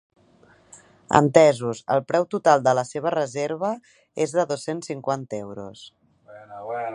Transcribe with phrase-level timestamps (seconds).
[1.19, 3.71] Entesos, el preu total de la seva reserva
[4.27, 5.85] és de dos-cents cinquanta euros.